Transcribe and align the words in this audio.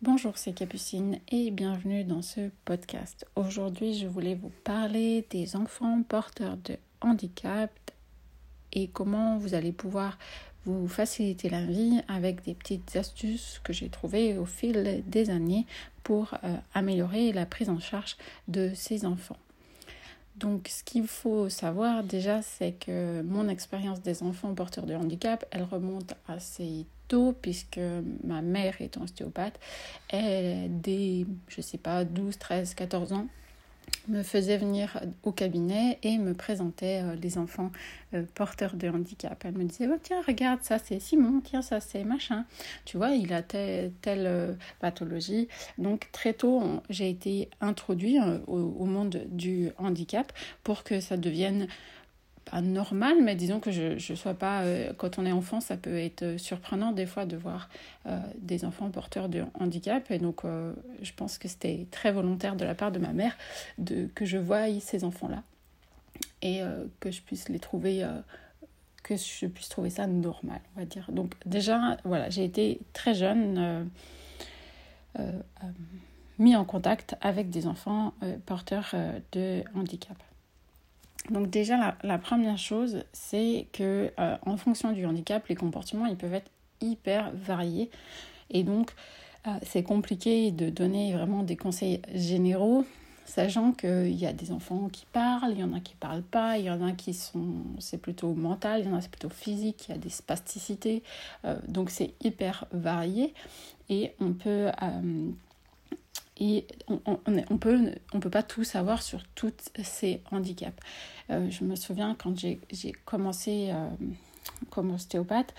Bonjour, 0.00 0.38
c'est 0.38 0.52
Capucine 0.52 1.18
et 1.26 1.50
bienvenue 1.50 2.04
dans 2.04 2.22
ce 2.22 2.50
podcast. 2.64 3.26
Aujourd'hui, 3.34 3.94
je 3.94 4.06
voulais 4.06 4.36
vous 4.36 4.52
parler 4.62 5.26
des 5.30 5.56
enfants 5.56 6.04
porteurs 6.04 6.56
de 6.56 6.76
handicap 7.00 7.72
et 8.72 8.86
comment 8.86 9.38
vous 9.38 9.54
allez 9.54 9.72
pouvoir 9.72 10.16
vous 10.64 10.86
faciliter 10.86 11.48
la 11.48 11.66
vie 11.66 12.00
avec 12.06 12.44
des 12.44 12.54
petites 12.54 12.94
astuces 12.94 13.60
que 13.64 13.72
j'ai 13.72 13.88
trouvées 13.88 14.38
au 14.38 14.44
fil 14.44 15.02
des 15.04 15.30
années 15.30 15.66
pour 16.04 16.34
euh, 16.44 16.54
améliorer 16.74 17.32
la 17.32 17.44
prise 17.44 17.68
en 17.68 17.80
charge 17.80 18.16
de 18.46 18.70
ces 18.76 19.04
enfants. 19.04 19.38
Donc, 20.36 20.68
ce 20.68 20.84
qu'il 20.84 21.08
faut 21.08 21.48
savoir 21.48 22.04
déjà, 22.04 22.40
c'est 22.42 22.70
que 22.70 23.22
mon 23.22 23.48
expérience 23.48 24.00
des 24.00 24.22
enfants 24.22 24.54
porteurs 24.54 24.86
de 24.86 24.94
handicap, 24.94 25.44
elle 25.50 25.64
remonte 25.64 26.14
assez 26.28 26.86
tôt, 27.08 27.34
puisque 27.40 27.80
ma 28.24 28.42
mère 28.42 28.80
est 28.80 28.96
ostéopathe. 28.96 29.58
Elle, 30.08 30.80
dès, 30.80 31.26
je 31.48 31.60
sais 31.60 31.78
pas, 31.78 32.04
12, 32.04 32.38
13, 32.38 32.74
14 32.74 33.12
ans, 33.12 33.26
me 34.08 34.22
faisait 34.22 34.56
venir 34.56 35.00
au 35.22 35.32
cabinet 35.32 35.98
et 36.02 36.18
me 36.18 36.34
présentait 36.34 37.02
euh, 37.02 37.14
les 37.16 37.38
enfants 37.38 37.70
euh, 38.14 38.24
porteurs 38.34 38.74
de 38.74 38.88
handicap. 38.88 39.42
Elle 39.44 39.56
me 39.56 39.64
disait 39.64 39.88
oh, 39.90 39.98
Tiens, 40.02 40.22
regarde, 40.26 40.62
ça 40.62 40.78
c'est 40.78 41.00
Simon, 41.00 41.40
tiens, 41.42 41.62
ça 41.62 41.80
c'est 41.80 42.04
machin. 42.04 42.44
Tu 42.84 42.96
vois, 42.96 43.10
il 43.10 43.32
a 43.32 43.42
telle, 43.42 43.92
euh, 44.06 44.54
pathologie. 44.80 45.48
Donc, 45.76 46.08
très 46.12 46.32
tôt, 46.32 46.62
j'ai 46.90 47.10
été 47.10 47.48
introduit 47.60 48.18
au, 48.46 48.84
monde 48.84 49.22
du 49.28 49.70
handicap 49.78 50.32
pour 50.62 50.82
que 50.82 51.00
ça 51.00 51.16
devienne 51.16 51.68
normal, 52.62 53.16
mais 53.22 53.34
disons 53.34 53.60
que 53.60 53.70
je 53.70 54.12
ne 54.12 54.16
sois 54.16 54.34
pas... 54.34 54.62
Euh, 54.62 54.92
quand 54.96 55.18
on 55.18 55.26
est 55.26 55.32
enfant, 55.32 55.60
ça 55.60 55.76
peut 55.76 55.98
être 55.98 56.36
surprenant 56.38 56.92
des 56.92 57.06
fois 57.06 57.26
de 57.26 57.36
voir 57.36 57.68
euh, 58.06 58.18
des 58.38 58.64
enfants 58.64 58.90
porteurs 58.90 59.28
de 59.28 59.44
handicap. 59.54 60.10
Et 60.10 60.18
donc, 60.18 60.44
euh, 60.44 60.72
je 61.02 61.12
pense 61.12 61.38
que 61.38 61.48
c'était 61.48 61.86
très 61.90 62.12
volontaire 62.12 62.56
de 62.56 62.64
la 62.64 62.74
part 62.74 62.92
de 62.92 62.98
ma 62.98 63.12
mère 63.12 63.36
de, 63.78 64.08
que 64.14 64.24
je 64.24 64.38
voie 64.38 64.66
ces 64.80 65.04
enfants-là 65.04 65.42
et 66.42 66.60
que 67.00 67.10
je 67.10 67.20
puisse 67.20 67.48
les 67.48 67.58
trouver... 67.58 68.06
que 69.02 69.16
je 69.16 69.46
puisse 69.46 69.68
trouver 69.68 69.90
ça 69.90 70.06
normal, 70.06 70.60
on 70.76 70.80
va 70.80 70.86
dire. 70.86 71.10
Donc 71.12 71.34
déjà, 71.46 71.96
voilà, 72.04 72.30
j'ai 72.30 72.44
été 72.44 72.80
très 72.92 73.14
jeune 73.14 73.88
mis 76.38 76.54
en 76.54 76.64
contact 76.64 77.16
avec 77.20 77.50
des 77.50 77.66
enfants 77.66 78.14
porteurs 78.46 78.94
de 79.32 79.62
handicap. 79.74 80.16
Donc 81.30 81.50
déjà, 81.50 81.96
la, 82.02 82.18
première 82.18 82.58
chose, 82.58 83.04
c'est 83.12 83.66
que 83.72 84.10
euh, 84.18 84.36
en 84.46 84.56
fonction 84.56 84.92
du 84.92 85.04
handicap, 85.04 85.46
les 85.48 85.56
comportements, 85.56 86.06
ils 86.06 86.16
peuvent 86.16 86.34
être 86.34 86.50
hyper 86.80 87.30
variés. 87.34 87.90
Et 88.50 88.62
donc, 88.62 88.92
euh, 89.46 89.50
c'est 89.62 89.82
compliqué 89.82 90.50
de 90.50 90.70
donner 90.70 91.12
vraiment 91.12 91.42
des 91.42 91.56
conseils 91.56 92.00
généraux, 92.14 92.86
sachant 93.26 93.72
qu'il 93.72 94.14
y 94.14 94.26
a 94.26 94.32
des 94.32 94.52
enfants 94.52 94.88
qui 94.90 95.04
parlent, 95.12 95.52
il 95.52 95.60
y 95.60 95.64
en 95.64 95.74
a 95.74 95.80
qui 95.80 95.94
ne 95.94 95.98
parlent 95.98 96.22
pas, 96.22 96.56
il 96.56 96.64
y 96.64 96.70
en 96.70 96.84
a 96.84 96.92
qui 96.92 97.12
sont, 97.12 97.56
c'est 97.78 98.00
plutôt 98.00 98.32
mental, 98.32 98.80
il 98.80 98.88
y 98.88 98.90
en 98.90 98.96
a 98.96 99.02
c'est 99.02 99.10
plutôt 99.10 99.28
physique, 99.28 99.86
il 99.88 99.92
y 99.92 99.94
a 99.94 99.98
des 99.98 100.08
spasticités. 100.08 101.02
Euh, 101.44 101.56
donc 101.68 101.90
c'est 101.90 102.14
hyper 102.22 102.64
varié. 102.72 103.34
Et 103.90 104.14
on 104.20 104.32
peut 104.32 104.68
et 106.38 106.66
on 106.88 107.00
on, 107.06 107.58
peut, 107.58 108.30
pas 108.30 108.42
tout 108.42 108.64
savoir 108.64 109.02
sur 109.02 109.22
tous 109.34 109.52
ces 109.82 110.22
handicaps. 110.30 110.78
Euh, 111.30 111.50
je 111.50 111.64
me 111.64 111.74
souviens 111.74 112.16
quand 112.20 112.38
j'ai 112.38 112.60
commencé 113.04 113.70
euh, 113.70 113.88
comme 114.70 114.92
ostéopathe, 114.92 115.54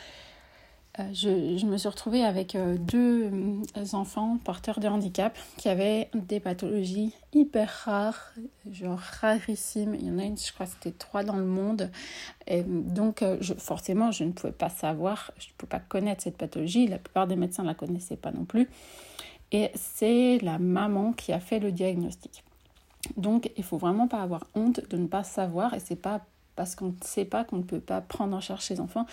euh, 1.00 1.04
je, 1.14 1.66
me 1.66 1.78
suis 1.78 1.88
retrouvée 1.88 2.24
avec 2.24 2.58
deux 2.80 3.32
enfants 3.94 4.38
porteurs 4.44 4.80
de 4.80 4.88
handicap 4.88 5.38
qui 5.58 5.70
avaient 5.70 6.10
des 6.14 6.40
pathologies 6.40 7.14
hyper 7.34 7.70
rares, 7.86 8.34
genre 8.72 9.00
rarissimes. 9.00 9.96
Il 9.96 10.08
y 10.08 10.10
en 10.10 10.18
a 10.18 10.24
une, 10.24 10.38
je 10.38 10.52
crois, 10.52 10.66
c'était 10.66 10.92
trois 10.92 11.24
dans 11.24 11.36
le 11.36 11.46
monde. 11.46 11.92
Donc, 12.66 13.24
forcément, 13.60 14.12
je 14.12 14.24
ne 14.24 14.32
pouvais 14.32 14.52
pas 14.52 14.70
savoir, 14.70 15.32
je 15.38 15.48
ne 15.48 15.54
pouvais 15.58 15.70
pas 15.70 15.80
connaître 15.80 16.24
cette 16.24 16.38
pathologie. 16.38 16.88
La 16.88 16.98
plupart 16.98 17.28
des 17.28 17.36
médecins 17.36 17.64
ne 17.64 17.68
la 17.68 17.76
connaissaient 17.76 18.18
pas 18.18 18.32
non 18.32 18.46
plus 18.46 18.68
et 19.52 19.72
c'est 19.76 20.40
la 20.40 20.60
maman 20.60 21.14
qui 21.14 21.34
a 21.34 21.40
fait 21.40 21.60
le 21.60 21.72
diagnostic. 21.72 22.44
Donc 23.18 23.52
il 23.58 23.64
faut 23.64 23.78
vraiment 23.78 24.08
pas 24.08 24.22
avoir 24.22 24.46
honte 24.56 24.82
de 24.90 24.98
ne 24.98 25.08
pas 25.08 25.24
savoir 25.24 25.74
et 25.74 25.80
c'est 25.80 25.96
pas 25.96 26.22
parce 26.56 26.76
qu'on 26.76 26.88
ne 26.88 26.94
sait 27.02 27.26
pas 27.26 27.46
qu'on 27.46 27.58
ne 27.58 27.64
peut 27.64 27.80
pas 27.80 28.02
prendre 28.02 28.36
en 28.36 28.42
charge 28.42 28.62
ses 28.62 28.80
enfants 28.82 29.06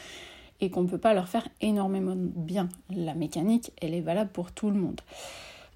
et 0.60 0.70
qu'on 0.70 0.82
ne 0.82 0.88
peut 0.88 0.98
pas 0.98 1.14
leur 1.14 1.28
faire 1.28 1.46
énormément 1.60 2.14
bien. 2.16 2.68
La 2.90 3.14
mécanique, 3.14 3.72
elle 3.80 3.94
est 3.94 4.00
valable 4.00 4.30
pour 4.30 4.52
tout 4.52 4.70
le 4.70 4.76
monde. 4.80 5.00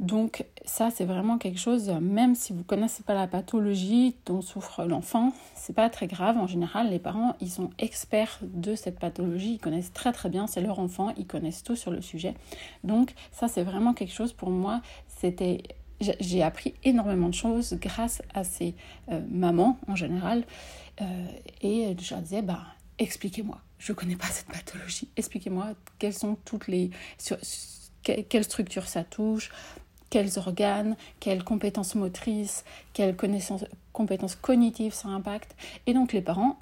Donc 0.00 0.46
ça, 0.64 0.90
c'est 0.90 1.04
vraiment 1.04 1.36
quelque 1.36 1.60
chose, 1.60 1.90
même 2.00 2.34
si 2.34 2.54
vous 2.54 2.60
ne 2.60 2.64
connaissez 2.64 3.02
pas 3.02 3.12
la 3.12 3.26
pathologie 3.26 4.16
dont 4.24 4.40
souffre 4.40 4.84
l'enfant, 4.84 5.34
c'est 5.54 5.74
pas 5.74 5.90
très 5.90 6.06
grave. 6.06 6.38
En 6.38 6.46
général, 6.46 6.88
les 6.88 6.98
parents, 6.98 7.36
ils 7.42 7.50
sont 7.50 7.68
experts 7.78 8.38
de 8.42 8.74
cette 8.74 8.98
pathologie, 8.98 9.54
ils 9.54 9.58
connaissent 9.58 9.92
très 9.92 10.12
très 10.12 10.30
bien, 10.30 10.46
c'est 10.46 10.62
leur 10.62 10.78
enfant, 10.78 11.12
ils 11.18 11.26
connaissent 11.26 11.62
tout 11.62 11.76
sur 11.76 11.90
le 11.90 12.00
sujet. 12.00 12.32
Donc 12.82 13.12
ça, 13.30 13.46
c'est 13.46 13.62
vraiment 13.62 13.92
quelque 13.92 14.14
chose 14.14 14.32
pour 14.32 14.48
moi, 14.48 14.80
c'était 15.06 15.62
j'ai 16.00 16.42
appris 16.42 16.72
énormément 16.82 17.28
de 17.28 17.34
choses 17.34 17.74
grâce 17.74 18.22
à 18.32 18.42
ces 18.42 18.74
euh, 19.10 19.20
mamans 19.28 19.78
en 19.86 19.96
général. 19.96 20.44
Euh, 21.02 21.26
et 21.60 21.94
je 22.00 22.14
leur 22.14 22.22
disais, 22.22 22.40
bah, 22.40 22.62
expliquez-moi, 22.98 23.60
je 23.78 23.92
ne 23.92 23.96
connais 23.96 24.16
pas 24.16 24.28
cette 24.28 24.46
pathologie, 24.46 25.10
expliquez-moi 25.18 25.74
quelles 25.98 26.14
sont 26.14 26.38
toutes 26.46 26.68
les... 26.68 26.88
Sur, 27.18 27.36
quelle 28.02 28.44
structure 28.44 28.86
ça 28.86 29.04
touche, 29.04 29.50
quels 30.10 30.38
organes, 30.38 30.96
quelles 31.20 31.44
compétences 31.44 31.94
motrices, 31.94 32.64
quelles 32.92 33.16
compétences 33.92 34.34
cognitives 34.36 34.92
ça 34.92 35.08
impacte. 35.08 35.56
Et 35.86 35.94
donc 35.94 36.12
les 36.12 36.20
parents 36.20 36.58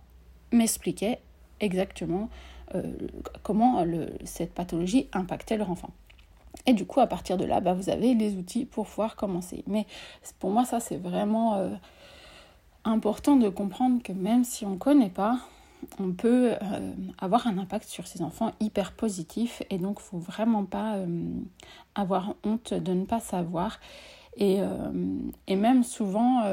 m'expliquaient 0.52 1.18
exactement 1.60 2.28
euh, 2.74 2.82
comment 3.42 3.84
cette 4.24 4.52
pathologie 4.52 5.08
impactait 5.12 5.56
leur 5.56 5.70
enfant. 5.70 5.90
Et 6.66 6.74
du 6.74 6.84
coup, 6.84 7.00
à 7.00 7.06
partir 7.06 7.36
de 7.36 7.44
là, 7.44 7.60
bah, 7.60 7.72
vous 7.72 7.88
avez 7.88 8.14
les 8.14 8.34
outils 8.34 8.64
pour 8.64 8.86
pouvoir 8.86 9.16
commencer. 9.16 9.64
Mais 9.66 9.86
pour 10.38 10.50
moi, 10.50 10.64
ça, 10.64 10.80
c'est 10.80 10.96
vraiment 10.96 11.54
euh, 11.54 11.70
important 12.84 13.36
de 13.36 13.48
comprendre 13.48 14.02
que 14.02 14.12
même 14.12 14.44
si 14.44 14.64
on 14.64 14.70
ne 14.70 14.76
connaît 14.76 15.10
pas, 15.10 15.40
on 15.98 16.12
peut 16.12 16.52
euh, 16.52 16.92
avoir 17.18 17.46
un 17.46 17.58
impact 17.58 17.88
sur 17.88 18.06
ses 18.06 18.22
enfants 18.22 18.52
hyper 18.60 18.92
positif 18.92 19.62
et 19.70 19.78
donc 19.78 20.00
faut 20.00 20.18
vraiment 20.18 20.64
pas 20.64 20.96
euh, 20.96 21.06
avoir 21.94 22.34
honte 22.44 22.74
de 22.74 22.92
ne 22.92 23.04
pas 23.04 23.20
savoir. 23.20 23.80
Et, 24.36 24.60
euh, 24.60 24.66
et 25.46 25.56
même 25.56 25.82
souvent, 25.82 26.44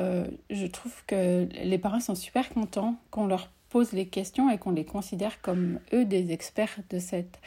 je 0.50 0.66
trouve 0.66 1.06
que 1.06 1.48
les 1.64 1.78
parents 1.78 2.00
sont 2.00 2.16
super 2.16 2.50
contents 2.50 2.96
qu'on 3.12 3.28
leur 3.28 3.50
pose 3.70 3.92
les 3.92 4.08
questions 4.08 4.50
et 4.50 4.58
qu'on 4.58 4.72
les 4.72 4.86
considère 4.86 5.40
comme 5.42 5.80
eux 5.94 6.06
des 6.06 6.32
experts 6.32 6.80
de 6.90 6.98
cette 6.98 7.40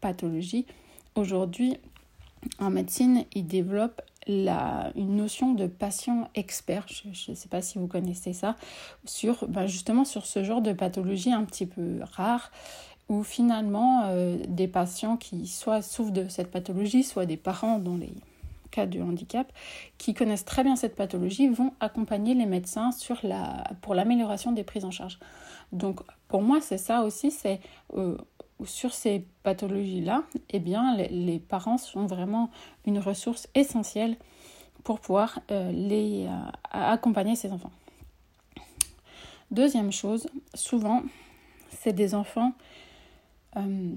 pathologie. 0.00 0.66
Aujourd'hui, 1.14 1.76
en 2.58 2.70
médecine, 2.70 3.24
ils 3.34 3.46
développent 3.46 4.02
la, 4.26 4.92
une 4.96 5.16
notion 5.16 5.52
de 5.52 5.66
patient 5.66 6.28
expert, 6.34 6.86
je 6.88 7.30
ne 7.30 7.34
sais 7.36 7.48
pas 7.48 7.62
si 7.62 7.78
vous 7.78 7.86
connaissez 7.86 8.32
ça, 8.32 8.56
sur 9.04 9.46
ben 9.48 9.66
justement 9.66 10.04
sur 10.04 10.26
ce 10.26 10.44
genre 10.44 10.62
de 10.62 10.72
pathologie 10.72 11.32
un 11.32 11.44
petit 11.44 11.66
peu 11.66 12.00
rare, 12.12 12.50
où 13.08 13.22
finalement 13.22 14.02
euh, 14.06 14.38
des 14.48 14.68
patients 14.68 15.16
qui 15.16 15.46
soit 15.46 15.82
souffrent 15.82 16.12
de 16.12 16.28
cette 16.28 16.50
pathologie, 16.50 17.04
soit 17.04 17.26
des 17.26 17.36
parents 17.36 17.78
dans 17.78 17.96
les 17.96 18.14
cas 18.70 18.86
de 18.86 19.00
handicap, 19.00 19.52
qui 19.98 20.14
connaissent 20.14 20.44
très 20.44 20.64
bien 20.64 20.74
cette 20.74 20.96
pathologie, 20.96 21.48
vont 21.48 21.72
accompagner 21.80 22.34
les 22.34 22.46
médecins 22.46 22.92
sur 22.92 23.18
la, 23.22 23.64
pour 23.82 23.94
l'amélioration 23.94 24.52
des 24.52 24.64
prises 24.64 24.84
en 24.84 24.90
charge. 24.90 25.18
Donc 25.72 26.00
pour 26.28 26.42
moi 26.42 26.60
c'est 26.60 26.78
ça 26.78 27.02
aussi, 27.02 27.30
c'est 27.30 27.60
euh, 27.96 28.16
sur 28.64 28.94
ces 28.94 29.26
pathologies-là, 29.42 30.24
eh 30.50 30.60
bien, 30.60 30.96
les, 30.96 31.38
parents 31.38 31.78
sont 31.78 32.06
vraiment 32.06 32.50
une 32.86 32.98
ressource 32.98 33.48
essentielle 33.54 34.16
pour 34.84 35.00
pouvoir 35.00 35.40
euh, 35.50 35.72
les, 35.72 36.26
euh, 36.26 36.50
accompagner 36.70 37.36
ces 37.36 37.52
enfants. 37.52 37.72
Deuxième 39.50 39.92
chose, 39.92 40.28
souvent, 40.54 41.02
c'est 41.70 41.92
des 41.92 42.14
enfants, 42.14 42.52
euh, 43.56 43.92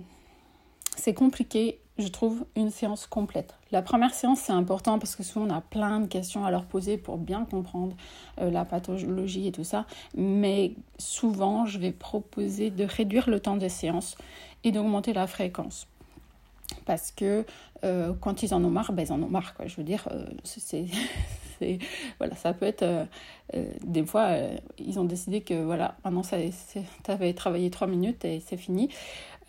c'est 0.95 1.13
compliqué 1.13 1.79
je 1.97 2.07
trouve, 2.07 2.45
une 2.55 2.69
séance 2.69 3.07
complète. 3.07 3.55
La 3.71 3.81
première 3.81 4.13
séance, 4.13 4.39
c'est 4.39 4.53
important 4.53 4.99
parce 4.99 5.15
que 5.15 5.23
souvent 5.23 5.47
on 5.47 5.53
a 5.53 5.61
plein 5.61 5.99
de 5.99 6.07
questions 6.07 6.45
à 6.45 6.51
leur 6.51 6.65
poser 6.65 6.97
pour 6.97 7.17
bien 7.17 7.45
comprendre 7.45 7.95
euh, 8.39 8.51
la 8.51 8.65
pathologie 8.65 9.47
et 9.47 9.51
tout 9.51 9.63
ça. 9.63 9.85
Mais 10.15 10.73
souvent, 10.99 11.65
je 11.65 11.79
vais 11.79 11.91
proposer 11.91 12.69
de 12.69 12.83
réduire 12.83 13.29
le 13.29 13.39
temps 13.39 13.57
des 13.57 13.69
séances 13.69 14.15
et 14.63 14.71
d'augmenter 14.71 15.13
la 15.13 15.27
fréquence. 15.27 15.87
Parce 16.85 17.11
que 17.11 17.45
euh, 17.83 18.13
quand 18.19 18.43
ils 18.43 18.53
en 18.53 18.63
ont 18.63 18.69
marre, 18.69 18.91
ben, 18.91 19.03
ils 19.03 19.11
en 19.11 19.21
ont 19.21 19.29
marre. 19.29 19.55
Quoi. 19.55 19.65
Je 19.67 19.75
veux 19.77 19.83
dire, 19.83 20.07
euh, 20.11 20.25
c'est, 20.43 20.85
voilà, 22.19 22.35
ça 22.35 22.53
peut 22.53 22.65
être... 22.65 23.07
des 23.83 24.05
fois, 24.05 24.33
ils 24.77 24.99
ont 24.99 25.05
décidé 25.05 25.41
que 25.41 25.63
voilà, 25.63 25.95
maintenant, 26.03 26.21
tu 26.21 27.11
avais 27.11 27.33
travaillé 27.33 27.71
trois 27.71 27.87
minutes 27.87 28.23
et 28.25 28.41
c'est 28.45 28.57
fini. 28.57 28.89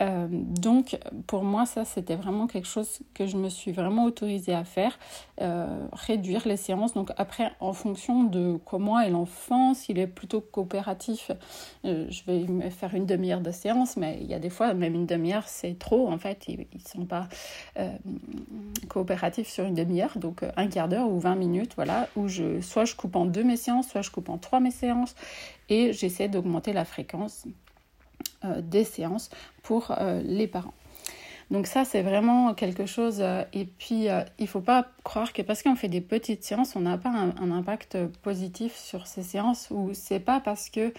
Euh, 0.00 0.28
donc 0.30 0.96
pour 1.26 1.42
moi 1.42 1.66
ça 1.66 1.84
c'était 1.84 2.14
vraiment 2.14 2.46
quelque 2.46 2.68
chose 2.68 3.00
que 3.14 3.26
je 3.26 3.36
me 3.36 3.48
suis 3.48 3.72
vraiment 3.72 4.04
autorisée 4.04 4.54
à 4.54 4.64
faire, 4.64 4.98
euh, 5.40 5.86
réduire 5.92 6.46
les 6.46 6.56
séances. 6.56 6.94
Donc 6.94 7.10
après 7.16 7.52
en 7.60 7.72
fonction 7.72 8.24
de 8.24 8.58
comment 8.64 9.00
est 9.00 9.10
l'enfant, 9.10 9.74
s'il 9.74 9.98
est 9.98 10.06
plutôt 10.06 10.40
coopératif, 10.40 11.32
euh, 11.84 12.06
je 12.10 12.22
vais 12.26 12.70
faire 12.70 12.94
une 12.94 13.06
demi-heure 13.06 13.40
de 13.40 13.50
séance, 13.50 13.96
mais 13.96 14.18
il 14.20 14.26
y 14.26 14.34
a 14.34 14.38
des 14.38 14.50
fois 14.50 14.72
même 14.74 14.94
une 14.94 15.06
demi-heure 15.06 15.48
c'est 15.48 15.78
trop 15.78 16.08
en 16.08 16.18
fait, 16.18 16.46
ils 16.48 16.60
ne 16.60 16.80
sont 16.80 17.06
pas 17.06 17.28
coopératifs 18.88 19.48
sur 19.48 19.64
une 19.64 19.74
demi-heure, 19.74 20.18
donc 20.18 20.44
un 20.56 20.66
quart 20.68 20.88
d'heure 20.88 21.08
ou 21.08 21.18
20 21.18 21.34
minutes, 21.34 21.72
voilà, 21.76 22.08
où 22.16 22.28
je, 22.28 22.60
soit 22.60 22.84
je 22.84 22.94
coupe 22.94 23.16
en 23.16 23.24
deux 23.24 23.44
mes 23.44 23.56
séances, 23.56 23.88
soit 23.88 24.02
je 24.02 24.10
coupe 24.10 24.28
en 24.28 24.38
trois 24.38 24.60
mes 24.60 24.70
séances 24.70 25.14
et 25.68 25.92
j'essaie 25.92 26.28
d'augmenter 26.28 26.72
la 26.72 26.84
fréquence 26.84 27.44
des 28.44 28.84
séances 28.84 29.30
pour 29.62 29.90
euh, 29.90 30.22
les 30.24 30.46
parents. 30.46 30.74
Donc 31.50 31.66
ça, 31.66 31.84
c'est 31.84 32.02
vraiment 32.02 32.52
quelque 32.54 32.86
chose. 32.86 33.18
Euh, 33.20 33.42
et 33.52 33.64
puis, 33.64 34.04
il 34.04 34.24
ne 34.40 34.46
faut 34.46 34.60
pas 34.60 34.86
croire 35.02 35.32
que 35.32 35.42
parce 35.42 35.62
qu'on 35.62 35.76
fait 35.76 35.88
des 35.88 36.02
petites 36.02 36.44
séances, 36.44 36.76
on 36.76 36.80
n'a 36.80 36.98
pas 36.98 37.10
un, 37.10 37.50
impact 37.50 37.98
positif 38.22 38.76
sur 38.76 39.06
ces 39.06 39.22
séances. 39.22 39.68
Ou 39.70 39.90
c'est 39.94 40.20
pas 40.20 40.40
parce 40.40 40.68
que 40.68 40.92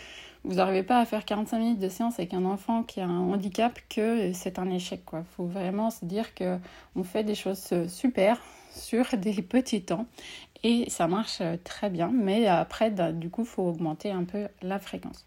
vous 0.43 0.55
n'arrivez 0.55 0.83
pas 0.83 0.99
à 0.99 1.05
faire 1.05 1.25
45 1.25 1.59
minutes 1.59 1.79
de 1.79 1.89
séance 1.89 2.19
avec 2.19 2.33
un 2.33 2.45
enfant 2.45 2.83
qui 2.83 2.99
a 2.99 3.05
un 3.05 3.19
handicap 3.19 3.79
que 3.89 4.33
c'est 4.33 4.57
un 4.57 4.69
échec. 4.69 5.01
Il 5.13 5.19
faut 5.35 5.45
vraiment 5.45 5.91
se 5.91 6.05
dire 6.05 6.33
qu'on 6.35 7.03
fait 7.03 7.23
des 7.23 7.35
choses 7.35 7.87
super 7.87 8.41
sur 8.71 9.05
des 9.17 9.41
petits 9.41 9.83
temps 9.83 10.07
et 10.63 10.89
ça 10.89 11.07
marche 11.07 11.41
très 11.63 11.89
bien. 11.89 12.11
Mais 12.13 12.47
après, 12.47 12.91
du 13.13 13.29
coup, 13.29 13.41
il 13.41 13.47
faut 13.47 13.63
augmenter 13.63 14.11
un 14.11 14.23
peu 14.23 14.47
la 14.61 14.79
fréquence. 14.79 15.25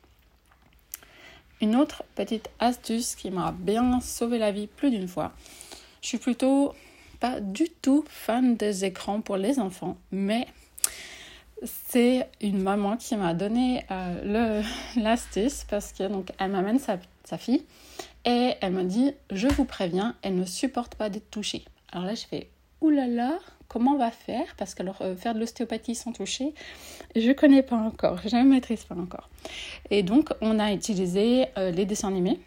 Une 1.62 1.76
autre 1.76 2.02
petite 2.16 2.50
astuce 2.58 3.14
qui 3.14 3.30
m'a 3.30 3.52
bien 3.52 4.00
sauvé 4.00 4.38
la 4.38 4.50
vie 4.50 4.66
plus 4.66 4.90
d'une 4.90 5.06
fois. 5.06 5.32
Je 6.02 6.08
suis 6.08 6.18
plutôt 6.18 6.74
pas 7.20 7.40
du 7.40 7.68
tout 7.70 8.04
fan 8.08 8.56
des 8.56 8.84
écrans 8.84 9.20
pour 9.20 9.36
les 9.36 9.60
enfants, 9.60 9.96
mais 10.10 10.48
c'est 11.62 12.28
une 12.40 12.60
maman 12.60 12.96
qui 12.96 13.16
m'a 13.16 13.32
donné 13.32 13.84
euh, 13.92 14.62
l'astuce 14.96 15.64
parce 15.70 15.92
que 15.92 16.08
donc 16.08 16.32
elle 16.40 16.50
m'amène 16.50 16.80
sa, 16.80 16.98
fille 17.38 17.64
et 18.26 18.54
elle 18.60 18.72
me 18.72 18.82
dit 18.82 19.12
je 19.30 19.48
vous 19.48 19.64
préviens 19.64 20.16
elle 20.20 20.34
ne 20.34 20.44
supporte 20.44 20.96
pas 20.96 21.08
d'être 21.08 21.30
touchée 21.30 21.64
alors 21.90 22.04
là 22.04 22.14
je 22.14 22.26
fais 22.26 22.50
oulala 22.82 23.38
comment 23.72 23.92
on 23.92 23.98
va 23.98 24.10
faire 24.10 24.54
Parce 24.58 24.74
que 24.74 24.82
alors, 24.82 25.00
euh, 25.00 25.16
faire 25.16 25.34
de 25.34 25.40
l'ostéopathie 25.40 25.94
sans 25.94 26.12
toucher, 26.12 26.52
je 27.16 27.26
ne 27.26 27.32
connais 27.32 27.62
pas 27.62 27.76
encore, 27.76 28.18
je 28.22 28.36
ne 28.36 28.42
maîtrise 28.42 28.84
pas 28.84 28.94
encore. 28.94 29.30
Et 29.90 30.02
donc, 30.02 30.30
on 30.40 30.58
a 30.58 30.72
utilisé 30.72 31.46
euh, 31.58 31.70
les 31.70 31.84
dessins 31.84 32.08
animés. 32.08 32.40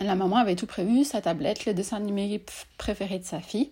La 0.00 0.14
maman 0.14 0.36
avait 0.36 0.56
tout 0.56 0.66
prévu, 0.66 1.04
sa 1.04 1.20
tablette, 1.20 1.64
les 1.64 1.74
dessins 1.74 1.96
animés 1.96 2.42
préférés 2.78 3.18
de 3.18 3.24
sa 3.24 3.40
fille. 3.40 3.70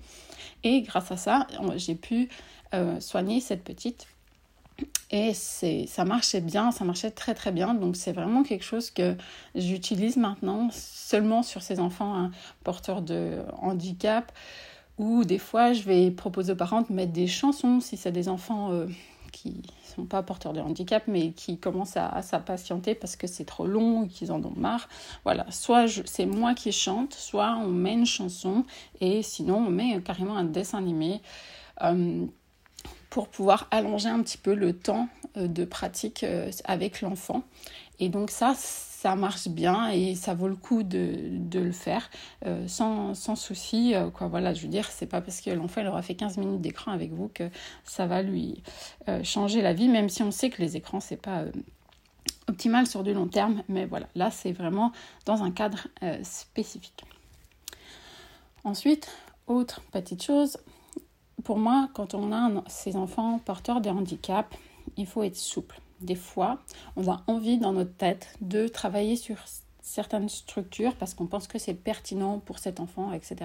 Et 0.64 0.82
grâce 0.82 1.11
à 1.11 1.17
ça, 1.17 1.47
j'ai 1.76 1.94
pu 1.94 2.29
euh, 2.75 3.00
soigner 3.00 3.41
cette 3.41 3.64
petite. 3.64 4.06
Et 5.11 5.35
ça 5.35 6.05
marchait 6.05 6.41
bien, 6.41 6.70
ça 6.70 6.85
marchait 6.85 7.11
très 7.11 7.35
très 7.35 7.53
bien. 7.53 7.75
Donc 7.75 7.97
c'est 7.97 8.12
vraiment 8.12 8.43
quelque 8.43 8.64
chose 8.64 8.91
que 8.91 9.14
j'utilise 9.55 10.17
maintenant 10.17 10.69
seulement 10.73 11.43
sur 11.43 11.62
ces 11.62 11.81
enfants 11.81 12.14
hein, 12.14 12.31
porteurs 12.64 13.03
de 13.03 13.43
handicap 13.61 14.32
ou 14.99 15.25
des 15.25 15.38
fois, 15.38 15.73
je 15.73 15.82
vais 15.82 16.11
proposer 16.11 16.53
aux 16.53 16.56
parents 16.56 16.82
de 16.82 16.93
mettre 16.93 17.12
des 17.12 17.26
chansons 17.26 17.81
si 17.81 17.97
c'est 17.97 18.12
des 18.12 18.29
enfants 18.29 18.73
euh, 18.73 18.87
qui 19.32 19.50
ne 19.50 19.94
sont 19.94 20.05
pas 20.05 20.23
porteurs 20.23 20.52
de 20.52 20.61
handicap, 20.61 21.05
mais 21.06 21.32
qui 21.32 21.58
commencent 21.58 21.96
à, 21.96 22.23
s'impatienter 22.23 22.94
parce 22.94 23.17
que 23.17 23.26
c'est 23.26 23.44
trop 23.44 23.67
long 23.67 24.02
ou 24.02 24.06
qu'ils 24.06 24.31
en 24.31 24.43
ont 24.44 24.55
marre. 24.56 24.88
Voilà, 25.25 25.50
soit 25.50 25.87
c'est 26.05 26.26
moi 26.26 26.55
qui 26.55 26.70
chante, 26.70 27.14
soit 27.14 27.56
on 27.56 27.69
met 27.69 27.94
une 27.94 28.06
chanson, 28.06 28.64
et 29.00 29.23
sinon 29.23 29.56
on 29.56 29.70
met 29.70 30.00
carrément 30.02 30.37
un 30.37 30.44
dessin 30.44 30.79
animé. 30.79 31.20
Euh, 31.82 32.26
pour 33.11 33.29
pouvoir 33.29 33.69
allonger 33.70 34.08
un 34.08 34.23
petit 34.23 34.38
peu 34.38 34.55
le 34.55 34.73
temps 34.73 35.06
euh, 35.37 35.46
de 35.46 35.67
pratique 35.67 36.25
avec 36.64 37.02
l'enfant. 37.02 37.43
Et 38.02 38.08
donc 38.08 38.32
ça, 38.32 38.54
ça 38.56 39.14
marche 39.14 39.46
bien 39.46 39.88
et 39.90 40.16
ça 40.16 40.34
vaut 40.34 40.49
le 40.49 40.56
coup 40.56 40.82
de, 40.82 41.38
le 41.54 41.70
faire 41.70 42.10
euh, 42.44 42.66
sans, 42.66 43.14
sans, 43.14 43.37
souci. 43.37 43.94
Euh, 43.94 44.10
quoi. 44.10 44.26
Voilà, 44.26 44.54
je 44.54 44.62
veux 44.62 44.69
dire, 44.69 44.90
c'est 44.90 45.06
pas 45.06 45.20
parce 45.20 45.40
que 45.40 45.50
l'enfant 45.50 45.87
aura 45.87 46.02
fait 46.02 46.16
15 46.16 46.37
minutes 46.38 46.60
d'écran 46.60 46.90
avec 46.90 47.12
vous 47.12 47.31
que 47.32 47.49
ça 47.84 48.08
va 48.08 48.22
lui 48.22 48.60
euh, 49.08 49.22
changer 49.22 49.62
la 49.62 49.72
vie, 49.72 49.88
même 49.88 50.08
si 50.08 50.25
on 50.25 50.32
sait 50.32 50.50
que 50.50 50.60
les 50.60 50.76
écrans, 50.76 50.99
c'est 50.99 51.16
pas 51.16 51.44
optimal 52.49 52.88
sur 52.88 53.04
du 53.04 53.14
long 53.14 53.28
terme. 53.28 53.62
Mais 53.69 53.87
voilà, 53.87 54.08
là, 54.16 54.32
c'est 54.32 54.50
vraiment 54.50 54.90
dans 55.25 55.44
un 55.44 55.52
cadre 55.52 55.87
spécifique. 56.25 57.04
Ensuite, 58.64 59.16
autre 59.46 59.81
petite 59.93 60.25
chose, 60.25 60.56
pour 61.44 61.58
moi, 61.58 61.88
quand 61.94 62.14
on 62.14 62.32
a 62.32 62.64
ces 62.66 62.96
enfants 62.96 63.38
porteurs 63.38 63.81
de 63.81 63.90
handicap, 63.90 64.52
il 64.96 65.06
faut 65.06 65.22
être 65.22 65.37
souple 65.37 65.81
des 66.02 66.14
fois, 66.14 66.58
on 66.96 67.10
a 67.10 67.22
envie 67.26 67.58
dans 67.58 67.72
notre 67.72 67.94
tête 67.94 68.37
de 68.40 68.69
travailler 68.69 69.16
sur 69.16 69.38
certaines 69.81 70.28
structures 70.28 70.94
parce 70.94 71.14
qu'on 71.14 71.26
pense 71.26 71.49
que 71.49 71.58
c'est 71.58 71.75
pertinent 71.75 72.38
pour 72.38 72.58
cet 72.58 72.81
enfant, 72.81 73.12
etc. 73.12 73.37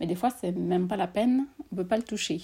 Mais 0.00 0.06
des 0.06 0.14
fois, 0.14 0.30
c'est 0.30 0.52
même 0.52 0.88
pas 0.88 0.96
la 0.96 1.06
peine, 1.06 1.46
on 1.72 1.76
peut 1.76 1.86
pas 1.86 1.96
le 1.96 2.02
toucher, 2.02 2.40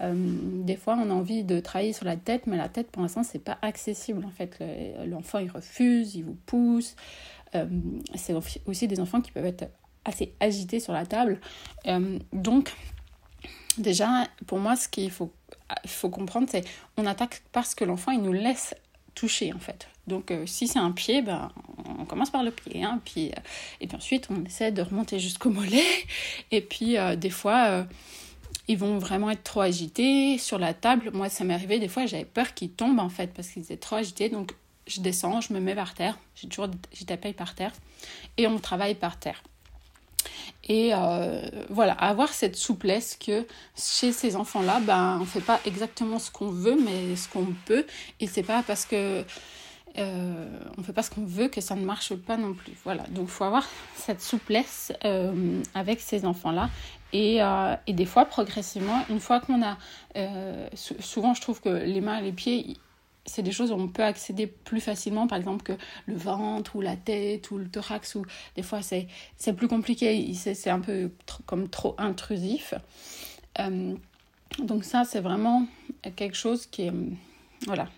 euh, 0.00 0.14
Des 0.62 0.76
fois, 0.76 0.96
on 0.96 1.10
a 1.10 1.12
envie 1.12 1.42
de 1.42 1.58
travailler 1.60 1.92
sur 1.92 2.06
la 2.06 2.16
tête, 2.16 2.46
mais 2.46 2.56
la 2.56 2.68
tête, 2.68 2.90
pour 2.90 3.02
l'instant, 3.02 3.22
c'est 3.22 3.40
pas 3.40 3.58
accessible. 3.62 4.24
En 4.24 4.30
fait, 4.30 4.62
l'enfant, 5.06 5.38
il 5.38 5.50
refuse, 5.50 6.14
il 6.14 6.24
vous 6.24 6.36
pousse. 6.46 6.94
Euh, 7.54 7.66
c'est 8.14 8.34
aussi 8.66 8.86
des 8.86 9.00
enfants 9.00 9.20
qui 9.20 9.32
peuvent 9.32 9.46
être 9.46 9.68
assez 10.04 10.34
agités 10.40 10.80
sur 10.80 10.92
la 10.92 11.06
table. 11.06 11.40
Euh, 11.86 12.18
donc, 12.32 12.72
déjà, 13.80 14.26
pour 14.46 14.58
moi, 14.58 14.76
ce 14.76 14.88
qu'il 14.88 15.10
faut 15.10 15.32
faut 15.86 16.10
comprendre, 16.10 16.48
c'est 16.50 16.64
on 16.96 17.06
attaque 17.06 17.42
parce 17.52 17.74
que 17.74 17.84
l'enfant 17.84 18.12
il 18.12 18.22
nous 18.22 18.32
laisse 18.32 18.74
toucher 19.14 19.52
en 19.52 19.58
fait. 19.58 19.88
Donc 20.06 20.30
euh, 20.30 20.46
si 20.46 20.68
c'est 20.68 20.78
un 20.78 20.90
pied, 20.92 21.22
ben, 21.22 21.50
on 21.98 22.04
commence 22.04 22.30
par 22.30 22.42
le 22.42 22.50
pied, 22.50 22.82
hein, 22.82 23.00
puis, 23.04 23.28
euh, 23.28 23.40
et 23.80 23.86
puis 23.86 23.96
ensuite 23.96 24.28
on 24.30 24.44
essaie 24.44 24.72
de 24.72 24.82
remonter 24.82 25.18
jusqu'au 25.18 25.50
mollet, 25.50 25.84
et 26.50 26.60
puis 26.60 26.96
euh, 26.96 27.16
des 27.16 27.30
fois 27.30 27.86
ils 28.68 28.78
vont 28.78 28.98
vraiment 28.98 29.30
être 29.30 29.42
trop 29.42 29.60
agités 29.60 30.38
sur 30.38 30.58
la 30.58 30.74
table. 30.74 31.10
Moi 31.12 31.28
ça 31.28 31.44
m'est 31.44 31.54
arrivé 31.54 31.78
des 31.78 31.88
fois 31.88 32.06
j'avais 32.06 32.24
peur 32.24 32.54
qu'ils 32.54 32.70
tombent 32.70 33.00
en 33.00 33.10
fait 33.10 33.32
parce 33.32 33.48
qu'ils 33.48 33.62
étaient 33.62 33.76
trop 33.76 33.96
agités, 33.96 34.28
donc 34.28 34.52
je 34.86 35.00
descends, 35.00 35.40
je 35.40 35.52
me 35.52 35.60
mets 35.60 35.74
par 35.74 35.94
terre, 35.94 36.18
j'ai 36.34 36.48
toujours 36.48 36.68
tapé 37.06 37.32
par 37.32 37.54
terre, 37.54 37.72
et 38.36 38.46
on 38.46 38.58
travaille 38.58 38.94
par 38.94 39.18
terre. 39.18 39.42
Et 40.70 40.92
euh, 40.94 41.42
voilà, 41.68 41.94
avoir 41.94 42.28
cette 42.28 42.54
souplesse 42.54 43.16
que 43.16 43.44
chez 43.76 44.12
ces 44.12 44.36
enfants-là, 44.36 44.78
ben, 44.78 45.16
on 45.16 45.22
ne 45.22 45.24
fait 45.24 45.40
pas 45.40 45.58
exactement 45.66 46.20
ce 46.20 46.30
qu'on 46.30 46.46
veut, 46.46 46.76
mais 46.76 47.16
ce 47.16 47.28
qu'on 47.28 47.48
peut. 47.66 47.84
Et 48.20 48.28
c'est 48.28 48.44
pas 48.44 48.62
parce 48.62 48.84
que 48.84 49.24
euh, 49.98 50.60
on 50.78 50.80
ne 50.80 50.86
fait 50.86 50.92
pas 50.92 51.02
ce 51.02 51.10
qu'on 51.10 51.26
veut 51.26 51.48
que 51.48 51.60
ça 51.60 51.74
ne 51.74 51.84
marche 51.84 52.14
pas 52.14 52.36
non 52.36 52.54
plus. 52.54 52.74
Voilà, 52.84 53.02
donc 53.08 53.24
il 53.24 53.30
faut 53.32 53.42
avoir 53.42 53.66
cette 53.96 54.20
souplesse 54.20 54.92
euh, 55.04 55.60
avec 55.74 56.00
ces 56.00 56.24
enfants-là. 56.24 56.70
Et, 57.12 57.40
et, 57.88 57.92
des 57.92 58.06
fois, 58.06 58.24
progressivement, 58.26 59.04
une 59.10 59.18
fois 59.18 59.40
qu'on 59.40 59.64
a... 59.64 59.76
souvent, 61.00 61.34
je 61.34 61.40
trouve 61.40 61.60
que 61.60 61.68
les 61.68 62.00
mains 62.00 62.18
et 62.18 62.22
les 62.22 62.30
pieds, 62.30 62.76
c'est 63.26 63.42
des 63.42 63.52
choses 63.52 63.70
où 63.70 63.74
on 63.74 63.88
peut 63.88 64.02
accéder 64.02 64.46
plus 64.46 64.80
facilement, 64.80 65.26
par 65.26 65.38
exemple 65.38 65.62
que 65.62 65.72
le 66.06 66.16
ventre 66.16 66.76
ou 66.76 66.80
la 66.80 66.96
tête 66.96 67.50
ou 67.50 67.58
le 67.58 67.68
thorax, 67.68 68.14
ou 68.14 68.24
des 68.56 68.62
fois 68.62 68.82
c'est, 68.82 69.08
c'est 69.36 69.52
plus 69.52 69.68
compliqué, 69.68 70.32
c'est, 70.34 70.70
un 70.70 70.80
peu 70.80 71.10
comme 71.46 71.68
trop 71.68 71.94
intrusif. 71.98 72.74
Euh, 73.58 73.94
donc 74.58 74.84
ça, 74.84 75.04
c'est 75.04 75.20
vraiment 75.20 75.66
quelque 76.16 76.36
chose 76.36 76.66
qui 76.66 76.82
est... 76.82 76.92
Voilà. 77.66 77.88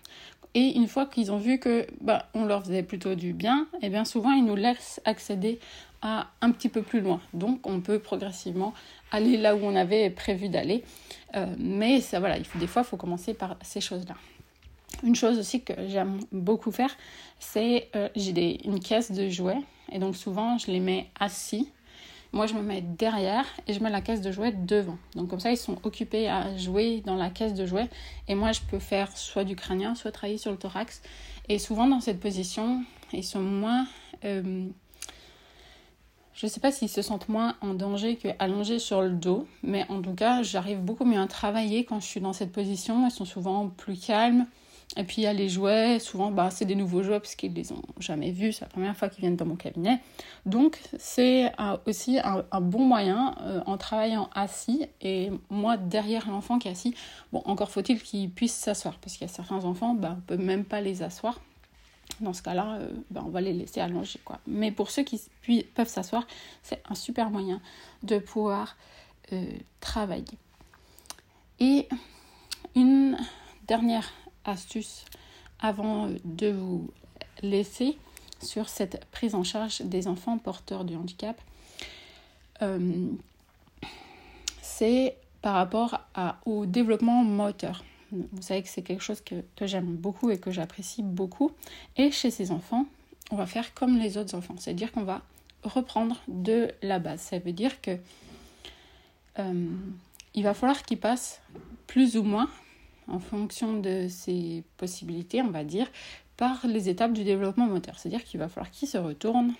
Et 0.55 0.75
une 0.75 0.87
fois 0.87 1.07
qu'ils 1.07 1.31
ont 1.31 1.37
vu 1.37 1.57
que 1.57 1.87
bah, 2.01 2.27
on 2.33 2.45
leur 2.45 2.63
faisait 2.63 2.83
plutôt 2.83 3.15
du 3.15 3.33
bien, 3.33 3.67
et 3.75 3.87
eh 3.87 3.89
bien 3.89 4.05
souvent 4.05 4.31
ils 4.31 4.45
nous 4.45 4.55
laissent 4.55 5.01
accéder 5.03 5.59
à 6.03 6.27
un 6.41 6.51
petit 6.51 6.69
peu 6.69 6.83
plus 6.83 7.01
loin. 7.01 7.21
Donc 7.33 7.65
on 7.65 7.81
peut 7.81 7.97
progressivement 7.97 8.73
aller 9.11 9.37
là 9.37 9.55
où 9.55 9.59
on 9.63 9.75
avait 9.75 10.09
prévu 10.09 10.49
d'aller. 10.49 10.83
Euh, 11.35 11.47
mais 11.57 12.01
ça, 12.01 12.19
voilà, 12.19 12.37
des 12.39 12.67
fois, 12.67 12.83
il 12.83 12.85
faut 12.85 12.97
commencer 12.97 13.33
par 13.33 13.57
ces 13.63 13.81
choses-là. 13.81 14.15
Une 15.01 15.15
chose 15.15 15.39
aussi 15.39 15.63
que 15.63 15.73
j'aime 15.87 16.19
beaucoup 16.31 16.71
faire, 16.71 16.95
c'est 17.39 17.89
euh, 17.95 18.09
j'ai 18.15 18.65
une 18.65 18.79
caisse 18.79 19.11
de 19.11 19.27
jouets 19.29 19.61
et 19.91 19.99
donc 19.99 20.15
souvent 20.15 20.57
je 20.57 20.71
les 20.71 20.79
mets 20.79 21.09
assis. 21.19 21.69
Moi 22.31 22.47
je 22.47 22.53
me 22.53 22.61
mets 22.61 22.81
derrière 22.81 23.45
et 23.67 23.73
je 23.73 23.81
mets 23.81 23.89
la 23.89 24.01
caisse 24.01 24.21
de 24.21 24.31
jouets 24.31 24.51
devant. 24.51 24.97
Donc 25.15 25.29
comme 25.29 25.39
ça 25.39 25.51
ils 25.51 25.57
sont 25.57 25.77
occupés 25.83 26.29
à 26.29 26.55
jouer 26.57 27.01
dans 27.05 27.15
la 27.15 27.29
caisse 27.29 27.53
de 27.53 27.65
jouets 27.65 27.89
et 28.27 28.35
moi 28.35 28.51
je 28.51 28.61
peux 28.61 28.79
faire 28.79 29.15
soit 29.17 29.43
du 29.43 29.55
crânien, 29.55 29.95
soit 29.95 30.11
travailler 30.11 30.37
sur 30.37 30.51
le 30.51 30.57
thorax. 30.57 31.01
Et 31.49 31.59
souvent 31.59 31.87
dans 31.87 31.99
cette 31.99 32.19
position, 32.19 32.83
ils 33.11 33.23
sont 33.23 33.41
moins... 33.41 33.85
Euh, 34.23 34.67
je 36.33 36.47
ne 36.47 36.51
sais 36.51 36.59
pas 36.59 36.71
s'ils 36.71 36.89
se 36.89 37.01
sentent 37.01 37.29
moins 37.29 37.55
en 37.61 37.75
danger 37.75 38.15
qu'allongés 38.15 38.79
sur 38.79 39.01
le 39.01 39.11
dos, 39.11 39.47
mais 39.61 39.85
en 39.89 40.01
tout 40.01 40.13
cas, 40.13 40.41
j'arrive 40.41 40.79
beaucoup 40.79 41.05
mieux 41.05 41.19
à 41.19 41.27
travailler 41.27 41.85
quand 41.85 41.99
je 41.99 42.07
suis 42.07 42.21
dans 42.21 42.33
cette 42.33 42.51
position. 42.51 43.05
Ils 43.05 43.11
sont 43.11 43.25
souvent 43.25 43.69
plus 43.69 43.99
calmes, 43.99 44.47
Et 44.95 45.03
puis 45.03 45.21
il 45.21 45.23
y 45.23 45.27
a 45.27 45.33
les 45.33 45.49
jouets, 45.49 45.99
souvent 45.99 46.29
bah, 46.29 46.49
c'est 46.51 46.65
des 46.65 46.75
nouveaux 46.75 47.01
jouets 47.01 47.19
parce 47.19 47.35
qu'ils 47.35 47.53
les 47.53 47.71
ont 47.71 47.81
jamais 47.99 48.31
vus, 48.31 48.53
c'est 48.53 48.65
la 48.65 48.69
première 48.69 48.95
fois 48.95 49.09
qu'ils 49.09 49.21
viennent 49.21 49.35
dans 49.35 49.45
mon 49.45 49.55
cabinet. 49.55 49.99
Donc 50.45 50.79
c'est 50.99 51.51
aussi 51.87 52.19
un, 52.23 52.61
bon 52.61 52.85
moyen 52.85 53.35
euh, 53.41 53.61
en 53.65 53.77
travaillant 53.77 54.29
assis 54.35 54.85
et 55.01 55.31
moi 55.49 55.77
derrière 55.77 56.29
l'enfant 56.29 56.59
qui 56.59 56.67
est 56.67 56.71
assis, 56.71 56.93
bon 57.31 57.41
encore 57.45 57.71
faut-il 57.71 58.01
qu'il 58.01 58.29
puisse 58.29 58.53
s'asseoir 58.53 58.99
parce 58.99 59.13
qu'il 59.13 59.27
y 59.27 59.29
a 59.29 59.33
certains 59.33 59.65
enfants, 59.65 59.95
bah, 59.95 60.17
on 60.17 60.21
peut 60.21 60.37
même 60.37 60.63
pas 60.63 60.81
les 60.81 61.01
asseoir. 61.01 61.39
Dans 62.19 62.33
ce 62.33 62.43
cas-là, 62.43 62.75
euh, 62.75 62.89
bah, 63.09 63.23
on 63.25 63.29
va 63.29 63.41
les 63.41 63.53
laisser 63.53 63.81
allonger. 63.81 64.19
Quoi. 64.23 64.39
Mais 64.45 64.71
pour 64.71 64.91
ceux 64.91 65.03
qui 65.03 65.19
peuvent 65.73 65.87
s'asseoir, 65.87 66.27
c'est 66.61 66.83
un 66.89 66.95
super 66.95 67.31
moyen 67.31 67.59
de 68.03 68.19
pouvoir 68.19 68.75
euh, 69.31 69.45
travailler. 69.79 70.37
Et 71.59 71.87
une 72.75 73.17
dernière 73.67 74.11
astuce 74.45 75.05
avant 75.59 76.09
de 76.25 76.51
vous 76.51 76.89
laisser 77.41 77.97
sur 78.41 78.69
cette 78.69 79.05
prise 79.05 79.35
en 79.35 79.43
charge 79.43 79.81
des 79.81 80.07
enfants 80.07 80.37
porteurs 80.37 80.83
du 80.83 80.95
handicap, 80.95 81.39
euh, 82.61 83.07
c'est 84.61 85.15
par 85.41 85.55
rapport 85.55 85.99
au 86.45 86.65
développement 86.65 87.23
moteur. 87.23 87.83
Vous 88.11 88.41
savez 88.41 88.61
que 88.61 88.69
c'est 88.69 88.81
quelque 88.81 89.03
chose 89.03 89.21
que, 89.21 89.43
que 89.55 89.65
j'aime 89.65 89.95
beaucoup 89.95 90.29
et 90.29 90.37
que 90.37 90.51
j'apprécie 90.51 91.03
beaucoup. 91.03 91.51
Et 91.97 92.11
chez 92.11 92.31
ces 92.31 92.51
enfants, 92.51 92.85
on 93.31 93.35
va 93.35 93.45
faire 93.45 93.73
comme 93.73 93.97
les 93.97 94.17
autres 94.17 94.35
enfants, 94.35 94.55
c'est-à-dire 94.57 94.91
qu'on 94.91 95.03
va 95.03 95.21
reprendre 95.63 96.21
de 96.27 96.71
la 96.81 96.99
base. 96.99 97.21
Ça 97.21 97.39
veut 97.39 97.51
dire 97.51 97.81
que 97.81 97.97
euh, 99.39 99.69
il 100.33 100.43
va 100.43 100.53
falloir 100.53 100.83
qu'ils 100.83 100.99
passent 100.99 101.41
plus 101.87 102.17
ou 102.17 102.23
moins 102.23 102.49
en 103.07 103.19
fonction 103.19 103.79
de 103.79 104.07
ses 104.09 104.63
possibilités, 104.77 105.41
on 105.41 105.49
va 105.49 105.63
dire, 105.63 105.87
par 106.37 106.65
les 106.65 106.89
étapes 106.89 107.13
du 107.13 107.23
développement 107.23 107.65
moteur. 107.65 107.97
C'est-à-dire 107.97 108.23
qu'il 108.23 108.39
va 108.39 108.49
falloir 108.49 108.71
qu'il 108.71 108.87
se 108.87 108.97
retourne, 108.97 109.53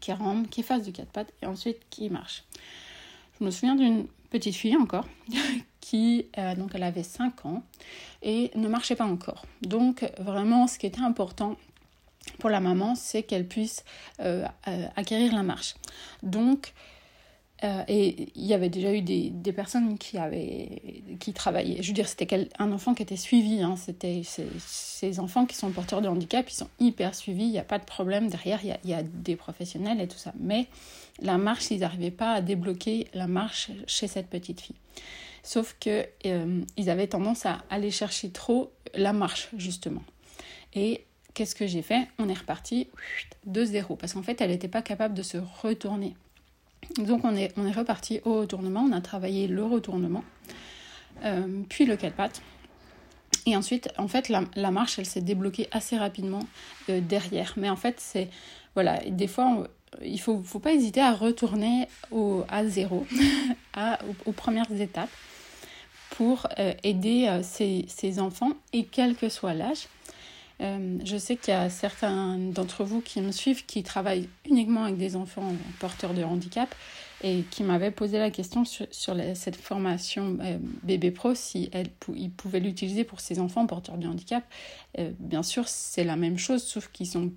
qu'il 0.00 0.14
rampe, 0.14 0.48
qu'il 0.50 0.64
fasse 0.64 0.82
du 0.82 0.92
quatre 0.92 1.10
pattes 1.10 1.32
et 1.42 1.46
ensuite 1.46 1.78
qu'il 1.90 2.12
marche. 2.12 2.44
Je 3.38 3.44
me 3.44 3.50
souviens 3.50 3.74
d'une 3.74 4.06
petite 4.30 4.54
fille 4.54 4.76
encore 4.76 5.06
qui, 5.80 6.26
euh, 6.38 6.54
donc 6.54 6.70
elle 6.74 6.82
avait 6.82 7.02
5 7.02 7.46
ans 7.46 7.62
et 8.22 8.50
ne 8.54 8.68
marchait 8.68 8.96
pas 8.96 9.04
encore. 9.04 9.44
Donc 9.62 10.10
vraiment, 10.18 10.66
ce 10.66 10.78
qui 10.78 10.86
était 10.86 11.02
important 11.02 11.56
pour 12.38 12.50
la 12.50 12.60
maman, 12.60 12.94
c'est 12.94 13.22
qu'elle 13.22 13.46
puisse 13.46 13.84
euh, 14.20 14.46
euh, 14.68 14.86
acquérir 14.96 15.34
la 15.34 15.42
marche. 15.42 15.74
Donc 16.22 16.72
euh, 17.64 17.82
et 17.88 18.28
il 18.34 18.44
y 18.44 18.52
avait 18.52 18.68
déjà 18.68 18.92
eu 18.92 19.00
des, 19.00 19.52
personnes 19.52 19.96
qui 19.96 20.18
avaient 20.18 20.82
qui 21.18 21.32
travaillaient. 21.32 21.82
Je 21.82 21.88
veux 21.88 21.94
dire, 21.94 22.08
c'était 22.08 22.48
un 22.58 22.72
enfant 22.72 22.94
qui 22.94 23.02
était 23.02 23.16
suivi. 23.16 23.62
Hein. 23.62 23.76
C'était 23.76 24.22
ces 24.24 25.18
enfants 25.18 25.46
qui 25.46 25.56
sont 25.56 25.70
porteurs 25.70 26.02
de 26.02 26.08
handicap, 26.08 26.48
ils 26.50 26.54
sont 26.54 26.68
hyper 26.78 27.14
suivis. 27.14 27.44
Il 27.44 27.50
n'y 27.50 27.58
a 27.58 27.64
pas 27.64 27.78
de 27.78 27.84
problème 27.84 28.28
derrière. 28.28 28.60
Il 28.62 28.68
y, 28.68 28.72
a, 28.72 28.78
il 28.84 28.90
y, 28.90 28.94
a, 28.94 29.02
des 29.02 29.36
professionnels 29.36 30.00
et 30.00 30.08
tout 30.08 30.18
ça. 30.18 30.32
Mais 30.38 30.66
la 31.22 31.38
marche, 31.38 31.70
ils 31.70 31.80
n'arrivaient 31.80 32.10
pas 32.10 32.32
à 32.32 32.40
débloquer 32.42 33.08
la 33.14 33.26
marche 33.26 33.70
chez 33.86 34.08
cette 34.08 34.28
petite 34.28 34.60
fille. 34.60 34.76
Sauf 35.42 35.76
que 35.80 36.06
euh, 36.26 36.60
ils 36.76 36.90
avaient 36.90 37.06
tendance 37.06 37.46
à 37.46 37.62
aller 37.70 37.90
chercher 37.90 38.30
trop 38.30 38.72
la 38.94 39.12
marche 39.12 39.48
justement. 39.56 40.02
Et 40.74 41.04
qu'est-ce 41.32 41.54
que 41.54 41.66
j'ai 41.66 41.82
fait? 41.82 42.08
On 42.18 42.28
est 42.28 42.38
reparti 42.38 42.88
de 43.46 43.64
zéro 43.64 43.96
parce 43.96 44.12
qu'en 44.12 44.22
fait, 44.22 44.40
elle 44.40 44.50
n'était 44.50 44.68
pas 44.68 44.82
capable 44.82 45.14
de 45.14 45.22
se 45.22 45.38
retourner. 45.62 46.14
Donc 46.98 47.24
on 47.24 47.34
est, 47.36 47.52
on 47.56 47.66
est 47.66 47.72
reparti 47.72 48.20
au 48.24 48.40
retournement, 48.40 48.86
on 48.88 48.92
a 48.92 49.00
travaillé 49.00 49.46
le 49.46 49.64
retournement, 49.64 50.24
euh, 51.24 51.62
puis 51.68 51.86
le 51.86 51.96
quatre 51.96 52.14
pattes. 52.14 52.42
Et 53.46 53.56
ensuite, 53.56 53.90
en 53.98 54.08
fait, 54.08 54.30
la, 54.30 54.70
marche, 54.70 54.98
elle 54.98 55.06
s'est 55.06 55.20
débloquée 55.20 55.68
assez 55.70 55.98
rapidement 55.98 56.40
euh, 56.88 57.00
derrière. 57.00 57.54
Mais 57.56 57.68
en 57.68 57.76
fait, 57.76 57.96
c'est. 57.98 58.28
Voilà, 58.74 58.98
des 59.08 59.28
fois, 59.28 59.68
il 60.02 60.14
ne 60.14 60.18
faut, 60.18 60.42
faut, 60.42 60.58
pas 60.58 60.72
hésiter 60.72 61.00
à 61.00 61.12
retourner 61.12 61.86
au, 62.10 62.42
à 62.48 62.66
zéro, 62.66 63.06
à, 63.74 63.98
aux, 64.26 64.32
premières 64.32 64.72
étapes, 64.72 65.10
pour 66.10 66.48
euh, 66.58 66.72
aider 66.82 67.40
ces, 67.42 67.84
ces, 67.88 68.18
enfants, 68.18 68.52
et 68.72 68.84
quel 68.84 69.14
que 69.14 69.28
soit 69.28 69.54
l'âge. 69.54 69.86
Euh, 70.60 70.98
je 71.04 71.16
sais 71.16 71.36
qu'il 71.36 71.52
y 71.52 71.56
a 71.56 71.68
certains 71.68 72.38
d'entre 72.38 72.84
vous 72.84 73.00
qui 73.00 73.20
me 73.20 73.32
suivent 73.32 73.66
qui 73.66 73.82
travaillent 73.82 74.28
uniquement 74.48 74.84
avec 74.84 74.96
des 74.96 75.16
enfants 75.16 75.52
porteurs 75.80 76.14
de 76.14 76.22
handicap 76.22 76.72
et 77.22 77.42
qui 77.50 77.64
m'avaient 77.64 77.90
posé 77.90 78.18
la 78.18 78.30
question 78.30 78.64
sur, 78.64 78.86
cette 79.34 79.56
formation 79.56 80.38
euh, 80.42 80.58
bébé 80.82 81.10
pro 81.10 81.34
si 81.34 81.70
ils 82.14 82.30
pouvaient 82.30 82.60
l'utiliser 82.60 83.02
pour 83.04 83.20
ces 83.20 83.40
enfants 83.40 83.66
porteurs 83.66 83.96
de 83.96 84.06
handicap. 84.06 84.44
Euh, 84.98 85.10
bien 85.18 85.42
sûr, 85.42 85.66
c'est 85.66 86.04
la 86.04 86.16
même 86.16 86.38
chose, 86.38 86.62
sauf 86.62 86.88
qu'ils 86.92 87.06
sont 87.06 87.32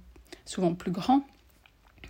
souvent 0.46 0.74
plus 0.74 0.92
grands. 0.92 1.22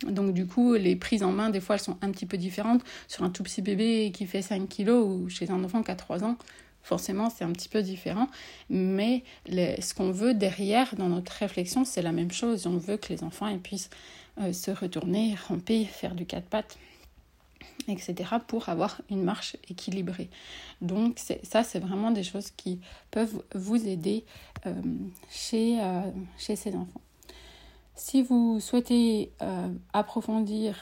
Donc 0.06 0.34
du 0.34 0.46
coup, 0.46 0.74
les 0.74 0.96
prises 0.96 1.22
en 1.22 1.32
main, 1.32 1.50
des 1.50 1.60
fois, 1.60 1.76
elles 1.76 1.82
sont 1.82 1.96
un 2.02 2.10
petit 2.10 2.26
peu 2.26 2.36
différentes. 2.36 2.82
Sur 3.08 3.24
un 3.24 3.30
tout 3.30 3.42
petit 3.42 3.62
bébé 3.62 4.12
qui 4.12 4.26
fait 4.26 4.42
5 4.42 4.68
kilos 4.68 5.06
ou 5.06 5.28
chez 5.28 5.50
un 5.50 5.62
enfant 5.64 5.82
qui 5.82 5.90
a 5.90 5.96
3 5.96 6.24
ans, 6.24 6.36
Forcément, 6.82 7.28
c'est 7.28 7.44
un 7.44 7.52
petit 7.52 7.68
peu 7.68 7.82
différent, 7.82 8.28
mais 8.70 9.22
ce 9.48 9.92
qu'on 9.92 10.10
veut 10.10 10.32
derrière 10.32 10.94
dans 10.96 11.08
notre 11.08 11.32
réflexion, 11.32 11.84
c'est 11.84 12.00
la 12.00 12.12
même 12.12 12.30
chose. 12.30 12.66
On 12.66 12.78
veut 12.78 12.96
que 12.96 13.12
les 13.12 13.22
enfants 13.24 13.56
puissent 13.58 13.90
euh, 14.40 14.52
se 14.52 14.70
retourner, 14.70 15.36
ramper, 15.48 15.84
faire 15.84 16.14
du 16.14 16.24
quatre 16.24 16.46
pattes, 16.46 16.78
etc., 17.88 18.14
pour 18.46 18.68
avoir 18.68 19.00
une 19.10 19.22
marche 19.22 19.56
équilibrée. 19.68 20.30
Donc, 20.80 21.18
ça, 21.42 21.64
c'est 21.64 21.80
vraiment 21.80 22.12
des 22.12 22.22
choses 22.22 22.52
qui 22.56 22.80
peuvent 23.10 23.42
vous 23.54 23.86
aider 23.86 24.24
euh, 24.66 24.72
chez, 25.28 25.80
euh, 25.80 26.02
chez 26.38 26.54
ces 26.54 26.74
enfants. 26.74 27.00
Si 27.96 28.22
vous 28.22 28.60
souhaitez 28.60 29.32
approfondir 29.92 30.76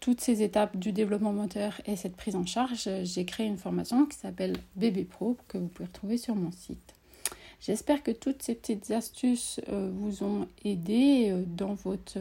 toutes 0.00 0.20
ces 0.20 0.42
étapes 0.42 0.76
du 0.76 0.92
développement 0.92 1.32
moteur 1.32 1.80
et 1.86 1.96
cette 1.96 2.16
prise 2.16 2.36
en 2.36 2.46
charge, 2.46 2.88
j'ai 3.04 3.24
créé 3.24 3.46
une 3.46 3.56
formation 3.56 4.06
qui 4.06 4.18
s'appelle 4.18 4.56
Bébé 4.76 5.04
Pro 5.04 5.36
que 5.48 5.58
vous 5.58 5.68
pouvez 5.68 5.86
retrouver 5.86 6.18
sur 6.18 6.34
mon 6.34 6.50
site. 6.50 6.94
J'espère 7.60 8.02
que 8.02 8.10
toutes 8.10 8.42
ces 8.42 8.56
petites 8.56 8.90
astuces 8.90 9.60
euh, 9.68 9.88
vous 9.94 10.24
ont 10.24 10.48
aidé 10.64 11.28
euh, 11.30 11.44
dans 11.46 11.74
votre 11.74 12.18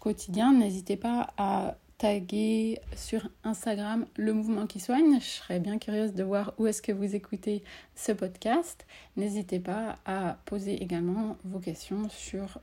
quotidien. 0.00 0.52
N'hésitez 0.52 0.96
pas 0.96 1.32
à 1.36 1.76
taguer 1.98 2.80
sur 2.96 3.28
Instagram 3.44 4.06
le 4.16 4.34
mouvement 4.34 4.66
qui 4.66 4.80
soigne. 4.80 5.20
Je 5.20 5.24
serais 5.24 5.60
bien 5.60 5.78
curieuse 5.78 6.14
de 6.14 6.24
voir 6.24 6.52
où 6.58 6.66
est-ce 6.66 6.82
que 6.82 6.90
vous 6.90 7.14
écoutez 7.14 7.62
ce 7.94 8.10
podcast. 8.10 8.86
N'hésitez 9.16 9.60
pas 9.60 9.98
à 10.04 10.36
poser 10.46 10.82
également 10.82 11.36
vos 11.44 11.60
questions 11.60 12.08
sur 12.10 12.58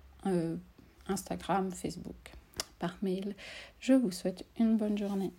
Instagram, 1.07 1.71
Facebook 1.71 2.33
par 2.83 2.97
mail. 3.01 3.33
Je 3.79 3.93
vous 3.93 4.11
souhaite 4.11 4.45
une 4.59 4.75
bonne 4.75 4.97
journée. 4.97 5.31